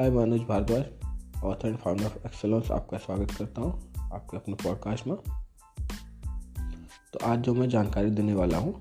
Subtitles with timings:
[0.00, 5.06] I Manoj Bhardwaj author and founder of excellence आपका स्वागत करता हूँ आपके अपने पॉडकास्ट
[5.06, 5.16] में।
[7.12, 8.72] तो आज जो मैं जानकारी देने वाला हूँ,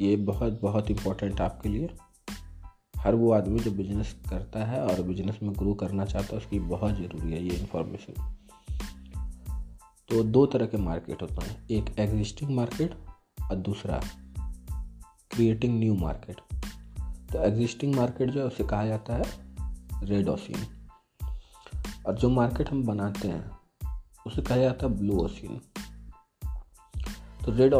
[0.00, 1.90] ये बहुत बहुत इम्पोर्टेंट आपके लिए।
[2.96, 6.58] हर वो आदमी जो बिज़नेस करता है और बिज़नेस में ग्रो करना चाहता है, उसकी
[6.58, 8.36] बहुत ज़रूरी है ये इन्फॉर्मेशन
[10.08, 12.98] तो दो तरह के मार्केट होते हैं, एक एग्जिस्टिंग मार्केट
[13.50, 14.02] और दूसरा
[15.30, 16.40] क्रिएटिंग न्यू मार्केट
[17.32, 19.45] तो एग्जिस्टिंग मार्केट जो है, उसे कहा जाता है
[20.02, 20.66] रेड ओशियन
[22.06, 23.50] और जो मार्केट हम बनाते हैं,
[24.26, 25.60] उसे कहा जाता है ब्लू ओशियन
[27.44, 27.74] तो रेड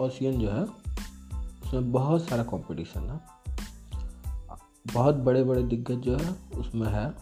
[0.00, 0.62] ओशियन जो है,
[1.64, 3.20] उसमें बहुत सारा कंपटीशन है।
[4.94, 7.14] बहुत बड़े बड़े दिग्गज जो है, उसमें है,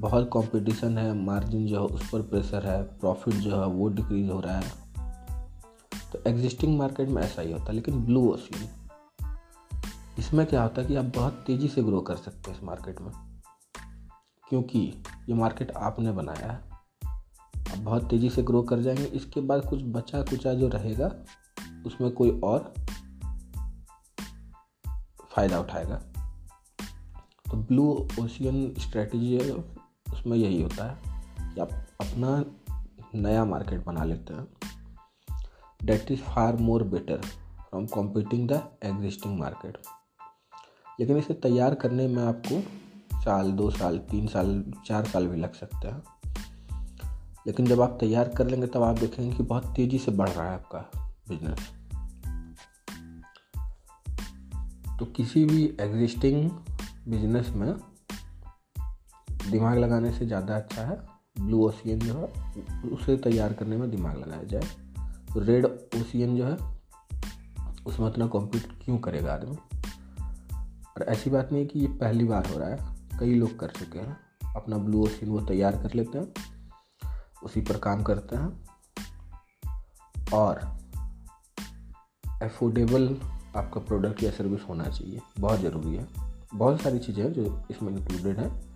[0.00, 4.30] बहुत कंपटीशन है मार्जिन जो है, उस पर प्रेशर है प्रॉफिट जो है, वो डिक्रीज
[4.30, 4.72] हो रहा है।
[6.12, 8.68] तो एग्जिस्टिंग मार्केट में ऐसा ही होता है, लेकिन ब्लू ओशियन
[10.26, 13.00] इसमें क्या होता है कि आप बहुत तेज़ी से ग्रो कर सकते हैं इस मार्केट
[13.00, 13.40] में।
[14.48, 16.70] क्योंकि ये मार्केट आपने बनाया है।
[17.72, 21.06] आप बहुत तेज़ी से ग्रो कर जाएँगे। इसके बाद कुछ बचा कुचा जो रहेगा,
[21.86, 22.74] उसमें कोई और
[25.30, 25.96] फ़ायदा उठाएगा।
[27.50, 29.38] तो ब्लू ओशियन स्ट्रेटजी
[30.12, 30.98] उसमें यही होता है
[31.54, 32.44] कि आप अपना
[33.14, 34.48] नया मार्केट बना लेते हैं।
[35.84, 37.22] That is far more better
[37.70, 39.78] from competing the existing market
[41.00, 42.60] लेकिन इसे तैयार करने में आपको
[43.20, 46.02] साल, दो साल, तीन साल, चार साल भी लग सकते हैं।
[47.46, 50.46] लेकिन जब आप तैयार कर लेंगे, तब आप देखेंगे कि बहुत तेज़ी से बढ़ रहा
[50.46, 50.78] है आपका
[51.28, 51.70] बिज़नेस
[54.98, 56.50] तो किसी भी एग्जिस्टिंग
[57.08, 57.74] बिज़नेस में
[59.50, 62.26] दिमाग लगाने से ज़्यादा अच्छा है ब्लू ओशियन जो है,
[62.88, 64.62] उसे तैयार करने में दिमाग लगाया जाए।
[65.34, 66.56] तो रेड ओशियन जो है,
[67.86, 69.56] उसमें उतना कॉम्पीट क्यों करेगा आदमी?
[70.96, 73.98] और ऐसी बात नहीं कि ये पहली बार हो रहा है। कई लोग कर चुके
[73.98, 74.16] हैं।
[74.56, 76.34] अपना ब्लू ओशन वो तैयार कर लेते हैं।
[77.42, 78.66] उसी पर काम करते हैं।
[80.34, 80.76] और
[82.42, 83.20] एफोर्डेबल
[83.56, 86.08] आपका प्रोडक्ट या सर्विस होना चाहिए। बहुत ज़रूरी है।
[86.54, 88.74] बहुत सारी चीज़ें हैं जो इसमें इंक्लूडेड हैं।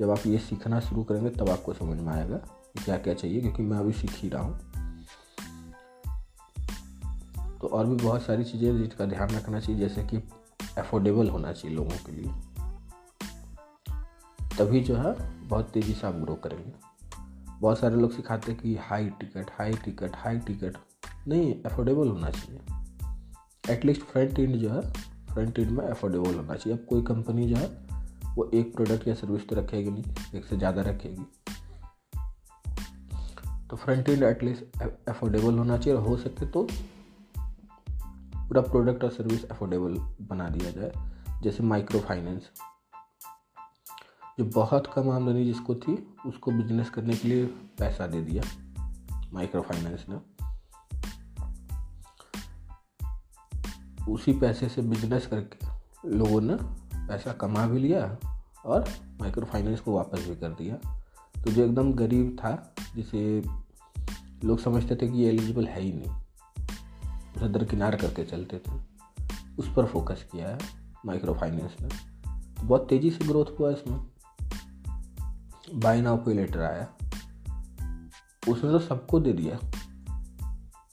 [0.00, 3.40] जब आप ये सीखना शुरू करेंगे, तब आपको समझ में आएगा कि क्या क्या चाहिए,
[3.40, 4.58] क्योंकि मैं अभी सीख ही रहा हूँ।
[7.58, 10.18] तो और भी बहुत सारी चीज़ें जिसका ध्यान रखना चाहिए। जैसे कि
[10.78, 12.32] अफोर्डेबल होना चाहिए लोगों के लिए।
[14.58, 15.12] तभी जो है,
[15.48, 16.72] बहुत तेज़ी से आप ग्रो करेंगे।
[17.60, 20.76] बहुत सारे लोग सिखाते हैं कि high ticket high ticket high ticket
[21.28, 24.80] नहीं अफोर्डेबल होना चाहिए। एटलीस्ट फ्रंट एंड जो है
[25.32, 27.66] फ्रंट एंड में अफोर्डेबल होना चाहिए। अब कोई कंपनी जो है,
[28.34, 30.04] वो एक प्रोडक्ट या सर्विस तो रखेगी नहीं,
[30.34, 31.26] एक से ज़्यादा रखेगी।
[33.70, 36.66] तो फ्रंट एंड एटलीस्ट अफोर्डेबल होना चाहिए। और हो सके तो
[38.52, 39.94] पूरा प्रोडक्ट और सर्विस अफोर्डेबल
[40.26, 40.92] बना दिया जाए,
[41.42, 42.42] जैसे माइक्रो फाइनेंस
[44.38, 48.42] जो बहुत कम आमदनी जिसको थी, उसको बिज़नेस करने के लिए पैसा दे दिया
[49.32, 50.16] माइक्रो फाइनेंस ने।
[54.12, 55.66] उसी पैसे से बिज़नेस करके
[56.10, 56.54] लोगों ने
[57.08, 58.18] पैसा कमा भी लिया
[58.66, 58.88] और
[59.20, 60.76] माइक्रो फाइनेंस को वापस भी कर दिया।
[61.44, 63.42] तो जो एकदम गरीब था, जिसे
[64.44, 66.22] लोग समझते थे कि ये एलिजिबल है ही नहीं।
[67.38, 68.72] दरकिनार करके चलते थे।
[69.58, 70.58] उस पर फोकस किया है
[71.06, 71.88] माइक्रो फाइनेंस ने।
[72.54, 74.00] तो बहुत तेज़ी से ग्रोथ हुआ इसमें।
[75.74, 76.88] बाई नाउ पे लेटर आया।
[78.48, 79.58] उसने तो सबको दे दिया।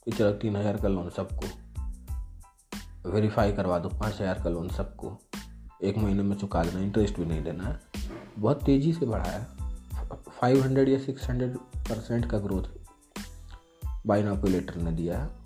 [0.04, 1.46] कि चलो तीन हज़ार का लोन सबको।
[3.10, 5.18] वेरीफाई करवा दो, पाँच हज़ार का लोन सबको।
[5.82, 7.80] एक महीने में चुका देना इंटरेस्ट भी नहीं देना है।
[8.38, 9.46] बहुत तेज़ी से बढ़ाया
[10.40, 12.62] फाइव हंड्रेड या सिक्स हंड्रेड परसेंट का growth
[14.06, 15.39] buy now pay later ने दिया है।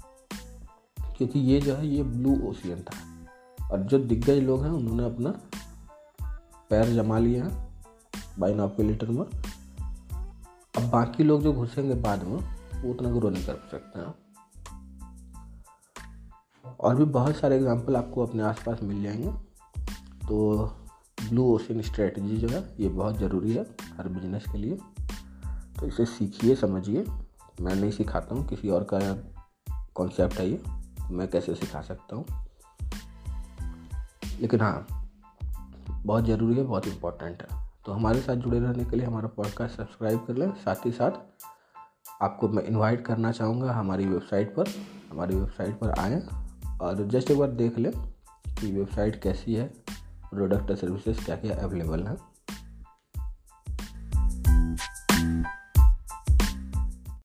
[1.17, 3.15] क्योंकि ये जो है, ये ब्लू ओशियन था।
[3.71, 5.31] और जो दिग्गज लोग हैं, उन्होंने अपना
[6.71, 7.75] पैर जमा हैं
[8.39, 8.55] बाई
[8.85, 9.25] लीटर में।
[10.77, 12.37] अब बाकी लोग जो घुसेंगे बाद में,
[12.83, 14.15] वो उतना ग्रो नहीं कर सकते हैं।
[16.81, 19.33] और भी बहुत सारे एग्ज़ाम्पल आपको अपने आसपास मिल जाएँगे।
[20.29, 20.67] तो
[21.29, 23.67] ब्लू ओशन स्ट्रेटजी जो है, ये बहुत ज़रूरी है
[23.99, 24.79] हर बिज़नेस के लिए।
[25.81, 27.07] तो इसे सीखिए, समझिए।
[27.61, 28.99] मैं नहीं सिखाता हूँ, किसी और का
[29.95, 32.27] कॉन्सेप्ट है ये। मैं कैसे सिखा सकता हूँ?
[34.41, 35.09] लेकिन हाँ
[35.91, 39.77] बहुत ज़रूरी है, बहुत इम्पोर्टेंट है। तो हमारे साथ जुड़े रहने के लिए हमारा पॉडकास्ट
[39.77, 41.11] सब्सक्राइब कर लें। साथ ही साथ,
[42.23, 44.65] आपको मैं इनवाइट करना चाहूँगा हमारी वेबसाइट पर।
[45.11, 46.27] हमारी वेबसाइट पर आएँ
[46.79, 47.93] और जस्ट एक बार देख लें
[48.49, 49.69] कि वेबसाइट कैसी है
[50.31, 52.17] प्रोडक्ट और सर्विसेज़ क्या क्या अवेलेबल हैं।